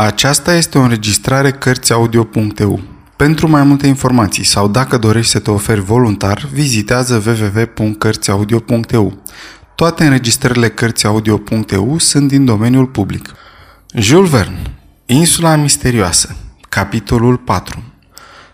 [0.00, 2.80] Aceasta este o înregistrare Cărțiaudio.eu.
[3.16, 9.22] Pentru mai multe informații sau dacă dorești să te oferi voluntar, vizitează www.cărțiaudio.eu.
[9.74, 13.34] Toate înregistrările Cărțiaudio.eu sunt din domeniul public.
[13.94, 14.62] Jules Verne
[15.06, 16.36] Insula misterioasă
[16.68, 17.82] Capitolul 4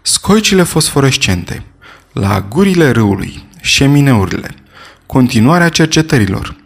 [0.03, 1.65] Scoicile fosforescente
[2.13, 4.55] La gurile râului Șemineurile
[5.07, 6.57] Continuarea cercetărilor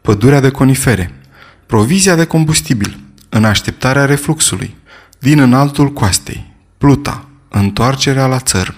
[0.00, 1.20] Pădurea de conifere
[1.66, 4.76] Provizia de combustibil în așteptarea refluxului,
[5.18, 8.74] din înaltul coastei, Pluta, întoarcerea la țăr.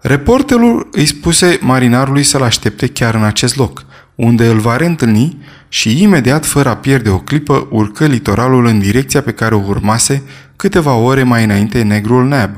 [0.00, 6.02] Reporterul îi spuse marinarului să-l aștepte chiar în acest loc, unde îl va reîntâlni și
[6.02, 10.22] imediat, fără a pierde o clipă, urcă litoralul în direcția pe care o urmase
[10.56, 12.50] câteva ore mai înainte negrul Neb.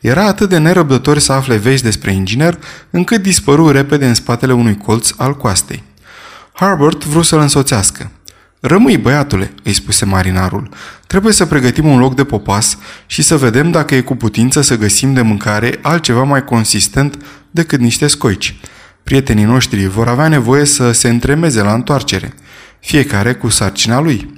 [0.00, 2.58] Era atât de nerăbdător să afle vești despre inginer,
[2.90, 5.82] încât dispăru repede în spatele unui colț al coastei.
[6.52, 8.10] Harbert vrut să-l însoțească.
[8.60, 10.68] Rămâi, băiatule, îi spuse marinarul.
[11.06, 14.76] Trebuie să pregătim un loc de popas și să vedem dacă e cu putință să
[14.76, 18.56] găsim de mâncare altceva mai consistent decât niște scoici.
[19.02, 22.34] Prietenii noștri vor avea nevoie să se întremeze la întoarcere,
[22.80, 24.34] fiecare cu sarcina lui.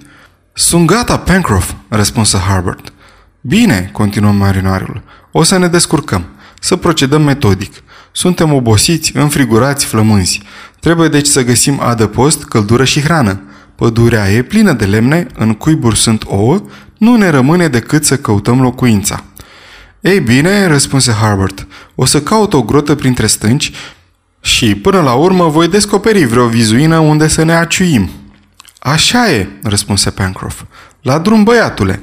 [0.52, 2.92] Sunt gata, Pencroff, răspunse Harbert.
[3.40, 6.24] Bine, continuă marinarul, o să ne descurcăm,
[6.60, 7.72] să procedăm metodic.
[8.12, 10.42] Suntem obosiți, înfrigurați, flămânzi.
[10.80, 13.40] Trebuie deci să găsim adăpost, căldură și hrană.
[13.82, 16.62] Pădurea e plină de lemne, în cuiburi sunt ouă,
[16.98, 19.24] nu ne rămâne decât să căutăm locuința.
[20.00, 23.72] Ei bine, răspunse Harbert, o să caut o grotă printre stânci
[24.40, 28.10] și până la urmă voi descoperi vreo vizuină unde să ne aciuim.
[28.78, 30.62] Așa e, răspunse Pencroff.
[31.00, 32.02] La drum, băiatule.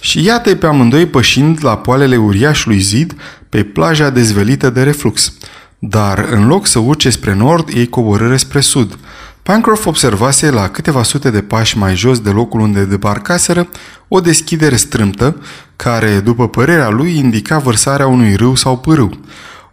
[0.00, 3.14] Și iată pe amândoi pășind la poalele uriașului zid
[3.48, 5.32] pe plaja dezvelită de reflux.
[5.78, 8.98] Dar în loc să urce spre nord, ei coborâre spre sud–
[9.46, 13.68] Pencroff observase la câteva sute de pași mai jos de locul unde debarcaseră
[14.08, 15.36] o deschidere strâmtă,
[15.76, 19.20] care, după părerea lui, indica vărsarea unui râu sau pârâu.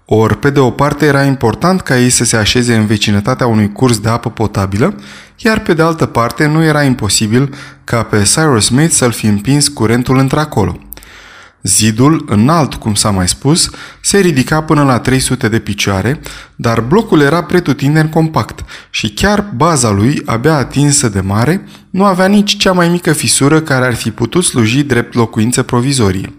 [0.05, 3.71] Ori, pe de o parte, era important ca ei să se așeze în vecinătatea unui
[3.71, 4.95] curs de apă potabilă,
[5.37, 9.67] iar pe de altă parte nu era imposibil ca pe Cyrus Smith să-l fi împins
[9.67, 10.77] curentul într-acolo.
[11.63, 13.69] Zidul, înalt, cum s-a mai spus,
[14.01, 16.19] se ridica până la 300 de picioare,
[16.55, 22.25] dar blocul era pretutindeni compact și chiar baza lui, abia atinsă de mare, nu avea
[22.25, 26.33] nici cea mai mică fisură care ar fi putut sluji drept locuință provizorie.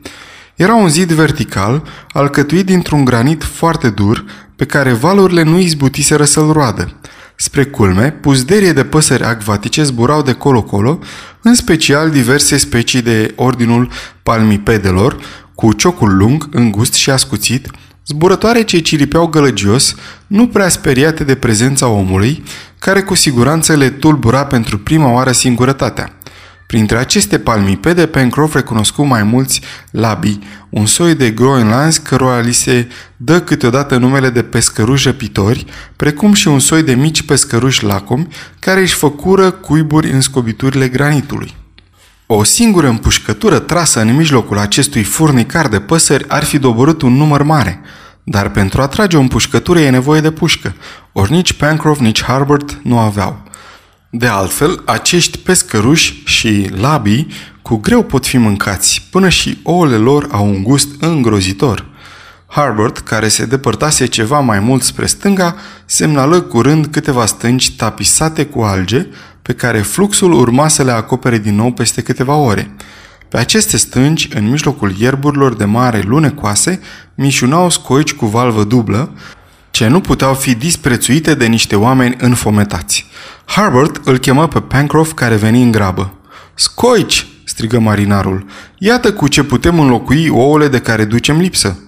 [0.54, 1.82] Era un zid vertical,
[2.12, 4.24] alcătuit dintr-un granit foarte dur,
[4.56, 7.00] pe care valurile nu izbutiseră să-l roadă.
[7.36, 10.98] Spre culme, puzderie de păsări acvatice zburau de colo-colo,
[11.42, 13.90] în special diverse specii de ordinul
[14.22, 15.16] palmipedelor,
[15.54, 17.70] cu ciocul lung, îngust și ascuțit,
[18.06, 19.94] zburătoare ce ciripeau gălăgios,
[20.26, 22.42] nu prea speriate de prezența omului,
[22.78, 26.12] care cu siguranță le tulbura pentru prima oară singurătatea.
[26.66, 29.60] Printre aceste palmipede, Pencroff recunoscu mai mulți
[29.90, 35.66] labii, un soi de groenlands cărora li se dă câteodată numele de pescăruși răpitori,
[35.96, 41.54] precum și un soi de mici pescăruși lacomi care își făcură cuiburi în scobiturile granitului.
[42.26, 47.42] O singură împușcătură trasă în mijlocul acestui furnicar de păsări ar fi doborât un număr
[47.42, 47.80] mare,
[48.22, 50.74] dar pentru a trage o împușcătură e nevoie de pușcă,
[51.12, 53.43] ori nici Pencroff, nici Harbert nu aveau.
[54.16, 57.26] De altfel, acești pescăruși și labii
[57.62, 61.86] cu greu pot fi mâncați, până și ouăle lor au un gust îngrozitor.
[62.46, 68.60] Harbert, care se depărtase ceva mai mult spre stânga, semnală curând câteva stânci tapisate cu
[68.60, 69.06] alge,
[69.42, 72.74] pe care fluxul urma să le acopere din nou peste câteva ore.
[73.28, 76.80] Pe aceste stânci, în mijlocul ierburilor de mare lunecoase,
[77.14, 79.12] mișunau scoici cu valvă dublă,
[79.74, 83.06] ce nu puteau fi disprețuite de niște oameni înfometați.
[83.44, 86.14] Harbert îl chemă pe Pencroff care veni în grabă.
[86.54, 88.46] Scoici!" strigă marinarul.
[88.78, 91.78] Iată cu ce putem înlocui ouăle de care ducem lipsă."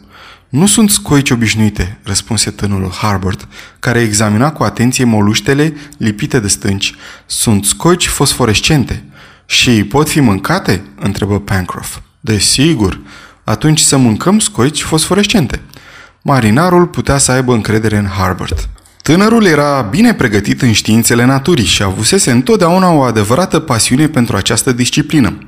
[0.48, 3.48] Nu sunt scoici obișnuite," răspunse tânărul Harbert,
[3.78, 6.94] care examina cu atenție moluștele lipite de stânci.
[7.26, 9.04] Sunt scoici fosforescente."
[9.46, 11.98] Și pot fi mâncate?" întrebă Pencroff.
[12.20, 13.00] Desigur.
[13.44, 15.60] Atunci să mâncăm scoici fosforescente."
[16.28, 18.68] Marinarul putea să aibă încredere în Harbert.
[19.02, 24.72] Tânărul era bine pregătit în științele naturii și avusese întotdeauna o adevărată pasiune pentru această
[24.72, 25.38] disciplină.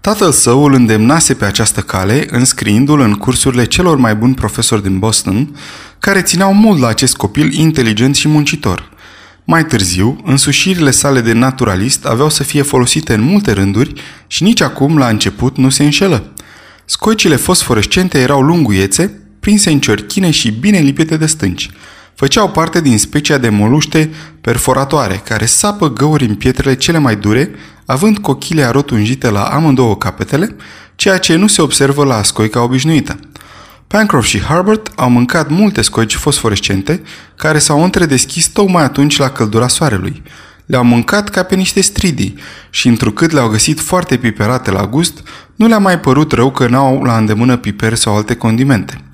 [0.00, 4.98] Tatăl său îl îndemnase pe această cale, înscriindu-l în cursurile celor mai buni profesori din
[4.98, 5.56] Boston,
[5.98, 8.90] care țineau mult la acest copil inteligent și muncitor.
[9.44, 13.92] Mai târziu, însușirile sale de naturalist aveau să fie folosite în multe rânduri
[14.26, 16.32] și nici acum, la început, nu se înșelă.
[16.84, 21.70] Scoicile fosforescente erau lunguiețe, prinse în ciorchine și bine lipite de stânci–
[22.20, 24.10] făceau parte din specia de moluște
[24.40, 27.50] perforatoare, care sapă găuri în pietrele cele mai dure,
[27.86, 30.56] având cochile rotunjite la amândouă capetele,
[30.96, 33.18] ceea ce nu se observă la scoica obișnuită.
[33.86, 37.02] Pencroff și Harbert au mâncat multe scoici fosforescente,
[37.36, 40.22] care s-au întredeschis tocmai atunci la căldura soarelui.
[40.66, 42.34] Le-au mâncat ca pe niște stridii
[42.70, 45.22] și întrucât le-au găsit foarte piperate la gust,
[45.54, 49.04] nu le-a mai părut rău că n-au la îndemână piper sau alte condimente.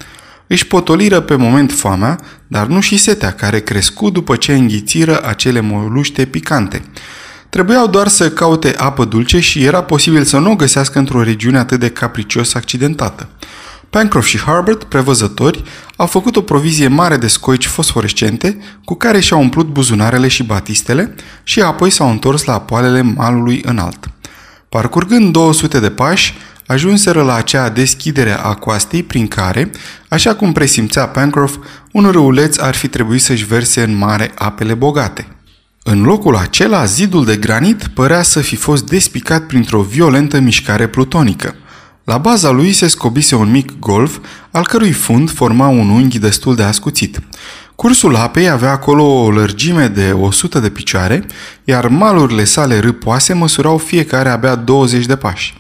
[0.47, 5.61] Își potoliră pe moment foamea, dar nu și setea care crescu după ce înghițiră acele
[5.61, 6.83] moluște picante.
[7.49, 11.59] Trebuiau doar să caute apă dulce și era posibil să nu o găsească într-o regiune
[11.59, 13.29] atât de capricios accidentată.
[13.91, 15.63] Pencroff și Harbert, prevăzători,
[15.97, 21.15] au făcut o provizie mare de scoici fosforescente cu care și-au umplut buzunarele și batistele
[21.43, 24.11] și apoi s-au întors la poalele malului înalt.
[24.69, 26.35] Parcurgând 200 de pași,
[26.67, 29.71] ajunseră la acea deschidere a coastei prin care,
[30.09, 31.57] așa cum presimțea Pencroff,
[31.93, 35.27] un râuleț ar fi trebuit să-și verse în mare apele bogate.
[35.83, 41.55] În locul acela, zidul de granit părea să fi fost despicat printr-o violentă mișcare plutonică.
[42.05, 44.19] La baza lui se scobise un mic golf,
[44.51, 47.21] al cărui fund forma un unghi destul de ascuțit.
[47.75, 51.27] Cursul apei avea acolo o lărgime de 100 de picioare,
[51.65, 55.55] iar malurile sale râpoase măsurau fiecare abia 20 de pași.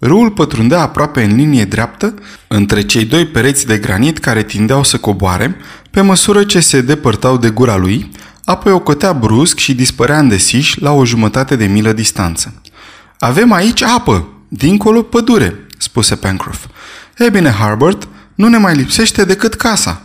[0.00, 2.14] Râul pătrundea aproape în linie dreaptă
[2.48, 5.56] între cei doi pereți de granit care tindeau să coboare,
[5.90, 8.10] pe măsură ce se depărtau de gura lui,
[8.44, 12.60] apoi o cotea brusc și dispărea în desiș la o jumătate de milă distanță.
[13.18, 16.66] Avem aici apă, dincolo pădure, spuse Pencroff.
[17.18, 20.02] E bine, Harbert, nu ne mai lipsește decât casa.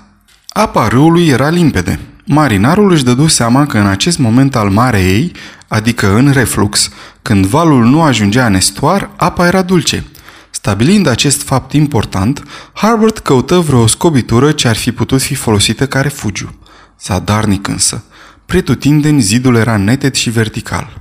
[0.48, 2.00] Apa râului era limpede.
[2.28, 5.32] Marinarul își dădu seama că în acest moment al mareei,
[5.68, 6.90] adică în reflux,
[7.22, 10.04] când valul nu ajungea în estuar, apa era dulce.
[10.50, 12.44] Stabilind acest fapt important,
[12.74, 16.56] Harbert căută vreo scobitură ce ar fi putut fi folosită ca refugiu.
[17.02, 18.04] Zadarnic însă.
[18.46, 20.98] Pretutindeni zidul era neted și vertical.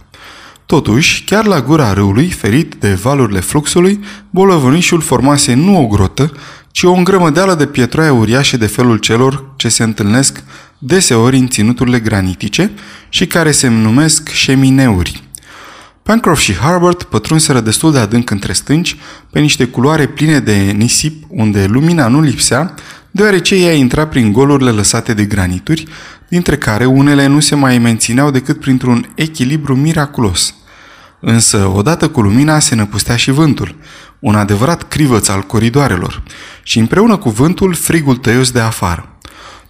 [0.66, 4.00] Totuși, chiar la gura râului, ferit de valurile fluxului,
[4.30, 6.32] bolăvănișul formase nu o grotă,
[6.74, 10.42] ci o îngrămădeală de pietroaie uriașe de felul celor ce se întâlnesc
[10.78, 12.70] deseori în ținuturile granitice
[13.08, 15.22] și care se numesc șemineuri.
[16.02, 18.96] Pencroff și Harbert pătrunseră destul de adânc între stânci,
[19.30, 22.74] pe niște culoare pline de nisip, unde lumina nu lipsea,
[23.10, 25.86] deoarece ea intra prin golurile lăsate de granituri,
[26.28, 30.54] dintre care unele nu se mai mențineau decât printr-un echilibru miraculos.
[31.20, 33.76] Însă, odată cu lumina, se năpustea și vântul,
[34.24, 36.22] un adevărat crivăț al coridoarelor,
[36.62, 39.08] și împreună cu vântul, frigul tăios de afară.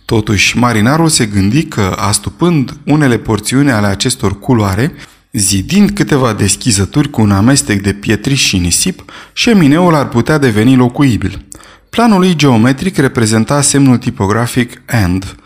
[0.04, 4.92] Totuși, marinarul se gândi că, astupând unele porțiuni ale acestor culoare,
[5.32, 11.44] zidind câteva deschizături cu un amestec de pietriș și nisip, șemineul ar putea deveni locuibil.
[11.90, 15.36] Planul lui geometric reprezenta semnul tipografic AND,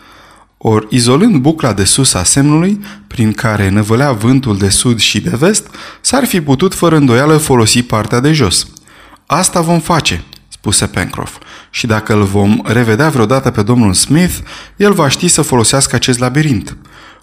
[0.57, 5.35] ori izolând bucla de sus a semnului, prin care năvălea vântul de sud și de
[5.39, 5.67] vest,
[6.01, 8.67] s-ar fi putut fără îndoială folosi partea de jos.
[9.31, 11.37] Asta vom face, spuse Pencroff,
[11.69, 14.33] și dacă îl vom revedea vreodată pe domnul Smith,
[14.75, 16.77] el va ști să folosească acest labirint.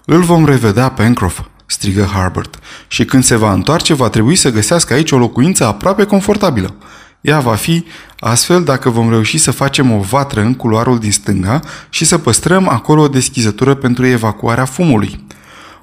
[0.05, 4.93] Îl vom revedea, Pencroff, strigă Harbert, și când se va întoarce va trebui să găsească
[4.93, 6.75] aici o locuință aproape confortabilă.
[7.21, 7.85] Ea va fi
[8.19, 12.67] astfel dacă vom reuși să facem o vatră în culoarul din stânga și să păstrăm
[12.67, 15.25] acolo o deschizătură pentru evacuarea fumului.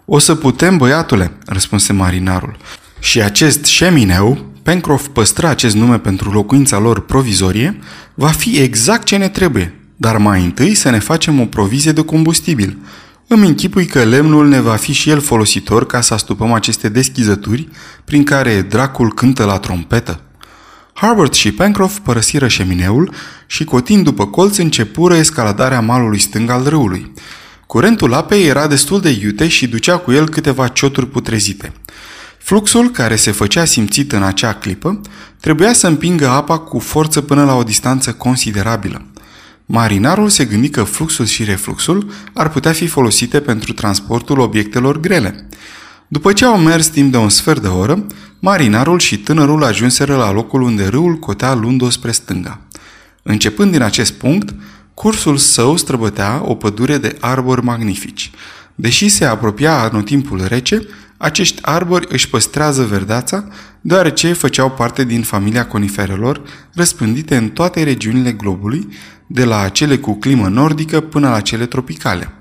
[0.05, 2.57] O să putem, băiatule, răspunse marinarul.
[2.99, 7.79] Și acest șemineu, Pencroff păstra acest nume pentru locuința lor provizorie,
[8.15, 12.05] va fi exact ce ne trebuie, dar mai întâi să ne facem o provizie de
[12.05, 12.79] combustibil.
[13.27, 17.69] Îmi închipui că lemnul ne va fi și el folositor ca să astupăm aceste deschizături
[18.05, 20.21] prin care dracul cântă la trompetă.
[20.93, 23.15] Harbert și Pencroff părăsiră șemineul
[23.47, 27.13] și, cotind după colț, începură escaladarea malului stâng al râului.
[27.67, 31.73] Curentul apei era destul de iute și ducea cu el câteva cioturi putrezite.
[32.45, 35.01] Fluxul, care se făcea simțit în acea clipă,
[35.41, 39.05] trebuia să împingă apa cu forță până la o distanță considerabilă.
[39.67, 45.49] Marinarul se gândi că fluxul și refluxul ar putea fi folosite pentru transportul obiectelor grele.
[46.09, 48.07] După ce au mers timp de un sfert de oră,
[48.39, 52.61] marinarul și tânărul ajunseră la locul unde râul cotea lundo spre stânga.
[53.23, 54.55] Începând din acest punct,
[54.95, 58.31] cursul său străbătea o pădure de arbori magnifici.
[58.75, 60.87] Deși se apropia anotimpul rece,
[61.25, 63.49] acești arbori își păstrează verdeața,
[63.81, 66.43] deoarece făceau parte din familia coniferelor,
[66.75, 68.89] răspândite în toate regiunile globului,
[69.27, 72.33] de la cele cu climă nordică până la cele tropicale.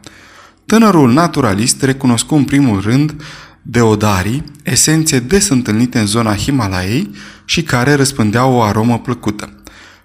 [0.65, 3.23] Tânărul naturalist recunoscu în primul rând
[3.61, 7.11] deodarii, esențe des întâlnite în zona Himalaiei
[7.45, 9.49] și care răspândeau o aromă plăcută.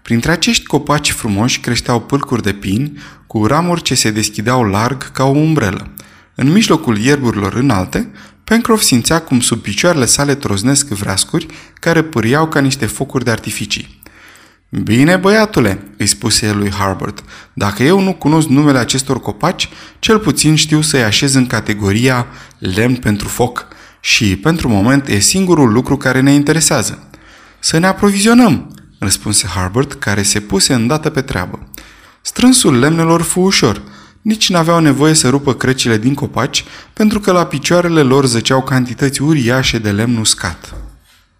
[0.02, 5.24] Printre acești copaci frumoși creșteau pâlcuri de pin cu ramuri ce se deschideau larg ca
[5.24, 5.92] o umbrelă.
[6.34, 8.10] În mijlocul ierburilor înalte,
[8.48, 14.00] Pencroff simțea cum sub picioarele sale troznesc vreascuri care pâriau ca niște focuri de artificii.
[14.68, 20.18] Bine, băiatule, îi spuse el lui Harbert, dacă eu nu cunosc numele acestor copaci, cel
[20.18, 22.26] puțin știu să-i așez în categoria
[22.58, 23.66] lemn pentru foc
[24.00, 27.08] și, pentru moment, e singurul lucru care ne interesează.
[27.58, 31.68] Să ne aprovizionăm, răspunse Harbert, care se puse îndată pe treabă.
[32.20, 33.82] Strânsul lemnelor fu ușor.
[34.22, 39.22] Nici n-aveau nevoie să rupă crecile din copaci, pentru că la picioarele lor zăceau cantități
[39.22, 40.74] uriașe de lemn uscat.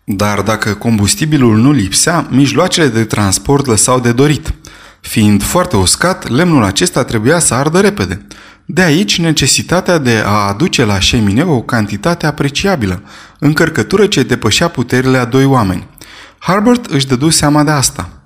[0.05, 4.55] Dar dacă combustibilul nu lipsea, mijloacele de transport lăsau de dorit.
[5.01, 8.27] Fiind foarte uscat, lemnul acesta trebuia să ardă repede.
[8.65, 13.03] De aici necesitatea de a aduce la șemineu o cantitate apreciabilă,
[13.39, 15.87] încărcătură ce depășea puterile a doi oameni.
[16.39, 18.18] Harbert își dădu seama de asta.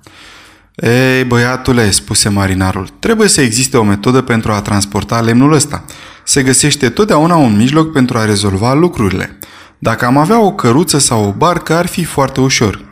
[0.75, 5.83] Ei, băiatule, spuse marinarul, trebuie să existe o metodă pentru a transporta lemnul ăsta.
[6.23, 9.37] Se găsește totdeauna un mijloc pentru a rezolva lucrurile.
[9.79, 12.85] Dacă am avea o căruță sau o barcă, ar fi foarte ușor.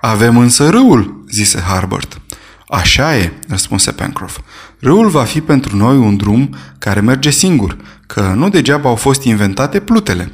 [0.00, 2.20] Avem însă râul, zise Harbert.
[2.68, 4.38] Așa e, răspunse Pencroff.
[4.80, 7.76] Râul va fi pentru noi un drum care merge singur,
[8.06, 10.32] că nu degeaba au fost inventate plutele.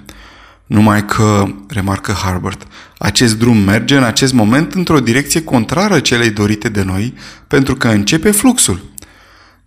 [0.69, 2.67] Numai că, remarcă Harbert,
[2.99, 7.15] acest drum merge în acest moment într-o direcție contrară celei dorite de noi,
[7.47, 8.81] pentru că începe fluxul.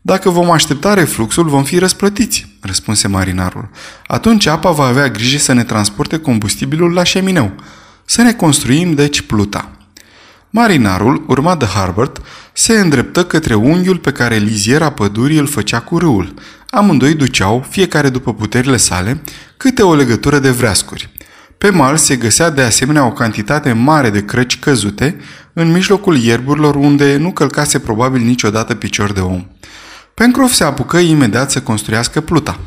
[0.02, 3.70] Dacă vom aștepta refluxul, vom fi răsplătiți, răspunse marinarul.
[4.08, 7.52] Atunci apa va avea grijă să ne transporte combustibilul la șemineu.
[8.06, 9.72] Să ne construim, deci, pluta.
[10.50, 12.22] Marinarul, urmat de Harbert,
[12.54, 16.34] se îndreptă către unghiul pe care liziera pădurii îl făcea cu râul.
[16.74, 19.22] Amândoi duceau, fiecare după puterile sale,
[19.58, 21.10] câte o legătură de vreascuri.
[21.58, 25.18] Pe mal se găsea de asemenea o cantitate mare de crăci căzute
[25.54, 29.48] în mijlocul ierburilor unde nu călcase probabil niciodată picior de om.
[30.14, 32.60] Pencroff se apucă imediat să construiască pluta.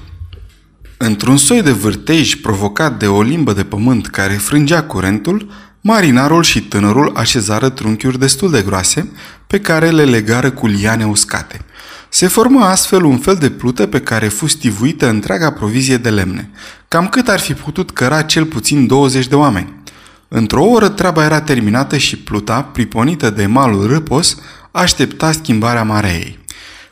[0.96, 5.50] Într-un soi de vârtej provocat de o limbă de pământ care frângea curentul,
[5.86, 9.12] marinarul și tânărul așezară trunchiuri destul de groase
[9.46, 11.60] pe care le legară cu liane uscate.
[12.08, 16.50] Se formă astfel un fel de plută pe care fu stivuită întreaga provizie de lemne,
[16.88, 19.72] cam cât ar fi putut căra cel puțin 20 de oameni.
[20.28, 24.36] Într-o oră treaba era terminată și pluta, priponită de malul râpos,
[24.70, 26.43] aștepta schimbarea mareei.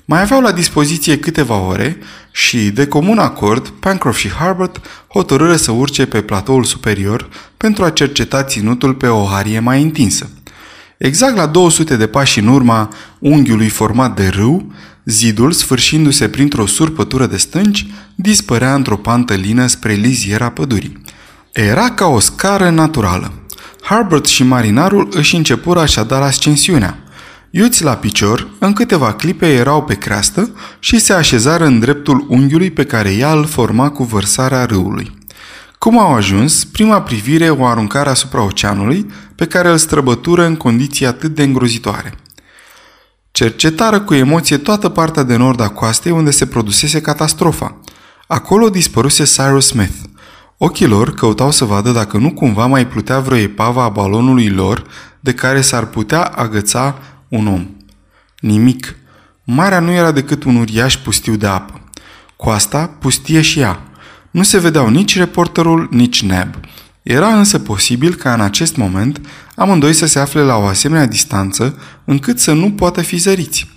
[0.04, 1.98] Mai aveau la dispoziție câteva ore
[2.32, 7.90] și, de comun acord, Pencroff și Harbert hotărâre să urce pe platoul superior pentru a
[7.90, 10.30] cerceta ținutul pe o harie mai întinsă.
[10.98, 14.72] Exact la 200 de pași în urma unghiului format de râu,
[15.04, 21.00] zidul, sfârșindu-se printr-o surpătură de stânci, dispărea într-o pantă lină spre liziera pădurii.
[21.52, 23.32] Era ca o scară naturală.
[23.82, 27.01] Harbert și marinarul își începură așadar ascensiunea.
[27.54, 32.70] Iuți la picior, în câteva clipe erau pe creastă și se așezară în dreptul unghiului
[32.70, 35.18] pe care ea îl forma cu vărsarea râului.
[35.78, 41.06] Cum au ajuns, prima privire o aruncare asupra oceanului, pe care îl străbătură în condiții
[41.06, 42.14] atât de îngrozitoare.
[43.30, 47.80] Cercetară cu emoție toată partea de nord a coastei unde se produsese catastrofa.
[48.26, 49.96] Acolo dispăruse Cyrus Smith.
[50.56, 54.84] Ochii lor căutau să vadă dacă nu cumva mai plutea vreo epavă a balonului lor
[55.20, 56.98] de care s-ar putea agăța
[57.32, 57.66] un om.
[58.40, 58.96] Nimic.
[59.44, 61.80] Marea nu era decât un uriaș pustiu de apă.
[62.36, 63.82] Coasta pustie și ea.
[64.30, 66.54] Nu se vedeau nici reporterul, nici Neb.
[67.02, 69.20] Era însă posibil ca în acest moment
[69.54, 73.68] amândoi să se afle la o asemenea distanță încât să nu poată fi zăriți.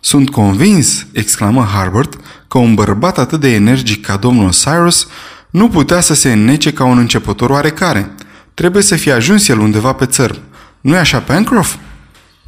[0.00, 5.06] Sunt convins, exclamă Harbert, că un bărbat atât de energic ca domnul Cyrus
[5.50, 8.10] nu putea să se înnece ca un începător oarecare.
[8.54, 10.38] Trebuie să fie ajuns el undeva pe țărm.
[10.80, 11.76] Nu-i așa, Pencroff?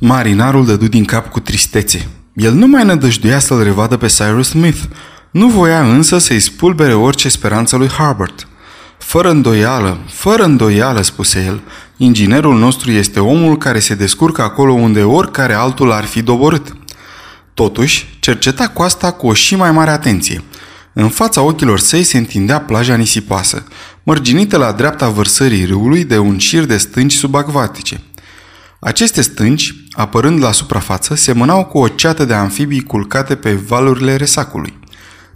[0.05, 2.09] Marinarul dădu din cap cu tristețe.
[2.35, 4.79] El nu mai nădăjduia să-l revadă pe Cyrus Smith.
[5.31, 8.49] Nu voia însă să-i spulbere orice speranță lui Harbert.
[8.99, 11.61] Fără îndoială, fără îndoială, spuse el,
[11.97, 16.77] inginerul nostru este omul care se descurcă acolo unde oricare altul ar fi doborât.
[17.55, 20.43] Totuși, cerceta coasta cu o și mai mare atenție.
[20.93, 23.65] În fața ochilor săi se întindea plaja nisipoasă,
[24.03, 28.01] mărginită la dreapta vărsării râului de un șir de stânci subacvatice–
[28.85, 34.79] aceste stânci, apărând la suprafață, semănau cu o ceată de amfibii culcate pe valurile resacului.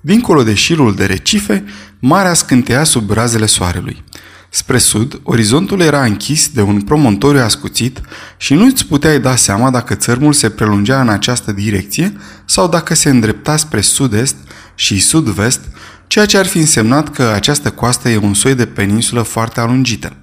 [0.00, 1.64] Dincolo de șirul de recife,
[1.98, 4.04] marea scânteia sub razele soarelui.
[4.50, 8.00] Spre sud, orizontul era închis de un promontoriu ascuțit
[8.36, 12.94] și nu îți puteai da seama dacă țărmul se prelungea în această direcție sau dacă
[12.94, 14.36] se îndrepta spre sud-est
[14.74, 15.60] și sud-vest,
[16.06, 20.16] ceea ce ar fi însemnat că această coastă e un soi de peninsulă foarte alungită.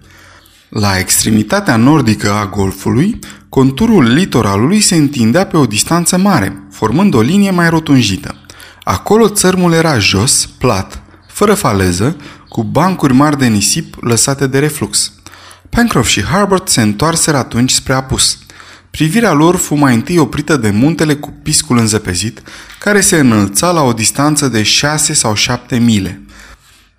[0.75, 7.22] La extremitatea nordică a golfului, Conturul litoralului se întindea pe o distanță mare, formând o
[7.22, 8.36] linie mai rotunjită.
[8.84, 12.18] Acolo țărmul era jos, plat, fără faleză,
[12.50, 15.12] cu bancuri mari de nisip lăsate de reflux.
[15.70, 18.38] Pencroff și Harbert se întoarseră atunci spre apus.
[18.92, 22.42] Privirea lor fu mai întâi oprită de muntele cu piscul înzăpezit,
[22.80, 26.22] care se înălța la o distanță de șase sau șapte mile.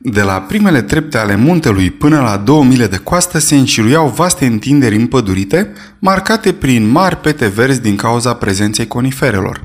[0.07, 4.47] De la primele trepte ale muntelui până la două mile de coastă se înșiruiau vaste
[4.47, 9.65] întinderi împădurite, marcate prin mari pete verzi din cauza prezenței coniferelor.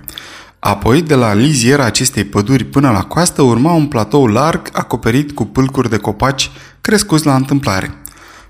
[0.60, 5.46] Apoi, de la liziera acestei păduri până la coastă, urma un platou larg acoperit cu
[5.46, 7.99] pâlcuri de copaci crescuți la întâmplare.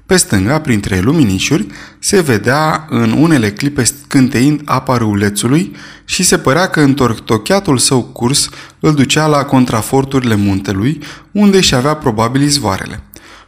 [0.09, 1.67] Pe stânga, printre luminișuri,
[1.99, 5.75] se vedea în unele clipe scânteind apa râulețului
[6.05, 8.49] și se părea că întortocheatul său curs
[8.79, 11.01] îl ducea la contraforturile muntelui,
[11.31, 13.03] unde își avea probabil izvoarele.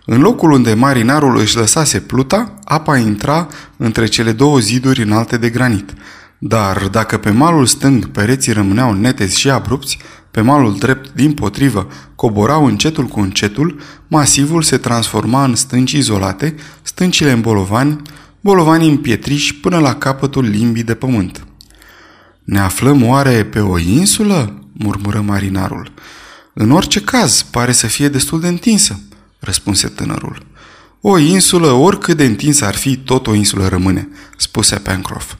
[0.05, 5.49] În locul unde marinarul își lăsase pluta, apa intra între cele două ziduri înalte de
[5.49, 5.93] granit.
[6.43, 9.97] Dar dacă pe malul stâng pereții rămâneau netezi și abrupți,
[10.31, 16.55] pe malul drept, din potrivă, coborau încetul cu încetul, masivul se transforma în stânci izolate,
[16.81, 18.01] stâncile în bolovani,
[18.39, 21.45] bolovanii în pietriși până la capătul limbii de pământ.
[22.43, 25.91] Ne aflăm oare pe o insulă?" murmură marinarul.
[26.53, 28.99] În orice caz, pare să fie destul de întinsă,"
[29.39, 30.45] răspunse tânărul.
[31.01, 35.35] O insulă, oricât de întinsă ar fi, tot o insulă rămâne," spuse Pencroff.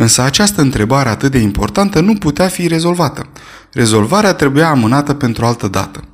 [0.00, 3.28] Însă această întrebare atât de importantă nu putea fi rezolvată.
[3.72, 6.04] Rezolvarea trebuia amânată pentru altă dată.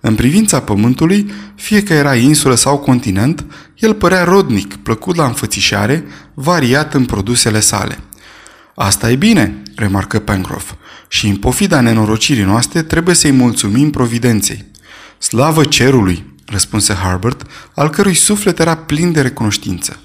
[0.00, 6.04] În privința pământului, fie că era insulă sau continent, el părea rodnic, plăcut la înfățișare,
[6.34, 7.98] variat în produsele sale.
[8.74, 10.72] Asta e bine, remarcă Pencroff,
[11.08, 14.64] și în pofida nenorocirii noastre trebuie să-i mulțumim providenței.
[15.18, 17.42] Slavă cerului, răspunse Harbert,
[17.74, 19.98] al cărui suflet era plin de recunoștință.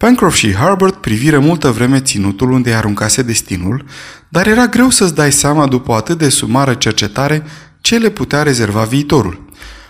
[0.00, 3.84] Pencroff și Harbert priviră multă vreme ținutul unde i aruncase destinul,
[4.28, 7.42] dar era greu să-ți dai seama după atât de sumară cercetare
[7.80, 9.44] ce le putea rezerva viitorul.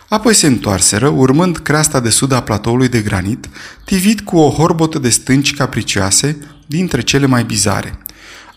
[0.09, 3.49] Apoi se întoarseră, urmând creasta de sud a platoului de granit,
[3.85, 7.99] tivit cu o horbotă de stânci capricioase, dintre cele mai bizare.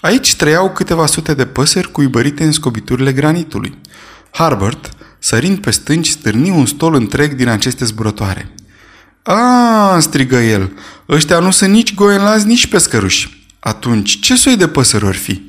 [0.02, 3.78] Aici trăiau câteva sute de păsări cuibărite în scobiturile granitului.
[4.32, 4.90] Harbert,
[5.20, 8.54] sărind pe stânci, stârni un stol întreg din aceste zburătoare.
[9.24, 10.72] A, strigă el,
[11.10, 13.48] ăștia nu sunt nici goenlazi, nici pescăruși.
[13.60, 15.42] Atunci, ce soi de păsări ar fi?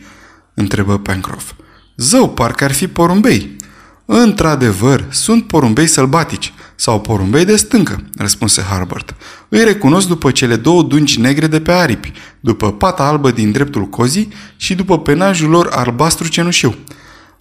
[0.55, 1.53] întrebă Pencroff.
[1.97, 3.57] Zău, parcă ar fi porumbei.
[4.05, 9.15] Într-adevăr, sunt porumbei sălbatici sau porumbei de stâncă, răspunse Harbert.
[9.49, 13.85] Îi recunosc după cele două dungi negre de pe aripi, după pata albă din dreptul
[13.85, 16.75] cozii și după penajul lor albastru cenușiu.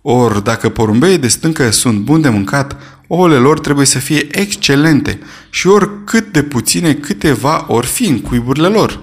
[0.06, 5.20] Ori, dacă porumbeii de stâncă sunt buni de mâncat, ouăle lor trebuie să fie excelente
[5.50, 9.00] și oricât de puține câteva ori fi în cuiburile lor.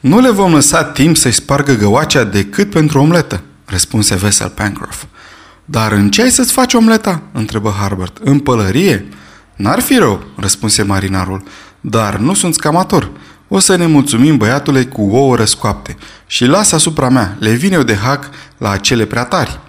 [0.00, 5.04] Nu le vom lăsa timp să-i spargă găoacea decât pentru omletă, răspunse vesel Pencroff.
[5.64, 7.22] Dar în ce ai să-ți faci omleta?
[7.32, 8.16] întrebă Harbert.
[8.24, 9.06] În pălărie?
[9.56, 11.42] N-ar fi rău, răspunse marinarul,
[11.80, 13.10] dar nu sunt scamator.
[13.48, 17.82] O să ne mulțumim, băiatule, cu ouă răscoapte și lasă asupra mea, le vine eu
[17.82, 19.60] de hac la acele prea tari.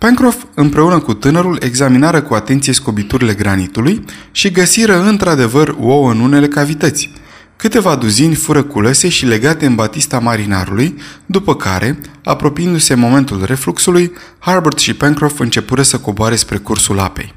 [0.00, 6.48] Pencroff, împreună cu tânărul, examinară cu atenție scobiturile granitului și găsiră într-adevăr ouă în unele
[6.48, 7.10] cavități.
[7.56, 10.94] Câteva duzini fură culese și legate în batista marinarului,
[11.26, 17.34] după care, apropiindu-se momentul refluxului, Harbert și Pencroff începură să coboare spre cursul apei.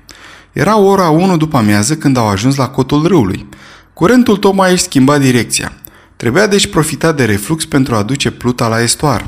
[0.52, 3.46] Era ora 1 după amiază când au ajuns la cotul râului.
[3.94, 5.74] Curentul tocmai își schimba direcția.
[6.16, 9.28] Trebuia deci profita de reflux pentru a duce pluta la estuar.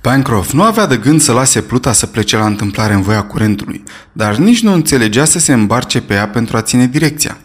[0.00, 3.82] Pencroff nu avea de gând să lase pluta să plece la întâmplare în voia curentului,
[4.12, 7.38] dar nici nu înțelegea să se îmbarce pe ea pentru a ține direcția.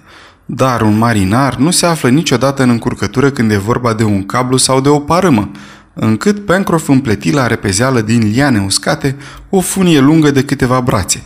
[0.46, 4.58] Dar un marinar nu se află niciodată în încurcătură când e vorba de un cablu
[4.58, 5.52] sau de o parâmă,
[5.94, 9.16] încât Pencroff împleti la repezeală din liane uscate
[9.50, 11.24] o funie lungă de câteva brațe.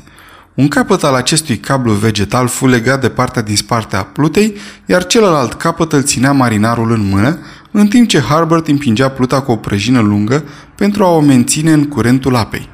[0.54, 5.06] Un capăt al acestui cablu vegetal fu legat de partea din spate a plutei, iar
[5.06, 7.40] celălalt capăt îl ținea marinarul în mână,
[7.72, 10.44] în timp ce Harbert împingea pluta cu o prăjină lungă
[10.80, 12.70] pentru a o menține în curentul apei.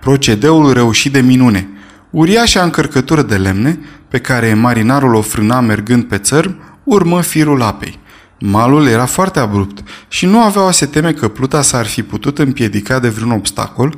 [0.00, 1.68] Procedeul reuși de minune.
[2.10, 7.98] Uriașa încărcătură de lemne, pe care marinarul o frâna mergând pe țărm, urmă firul apei.
[8.38, 12.98] Malul era foarte abrupt și nu aveau să teme că pluta s-ar fi putut împiedica
[12.98, 13.94] de vreun obstacol,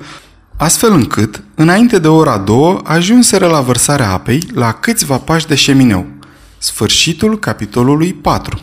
[0.56, 6.06] astfel încât, înainte de ora două, ajunseră la vărsarea apei la câțiva pași de șemineu.
[6.58, 8.60] Sfârșitul capitolului 4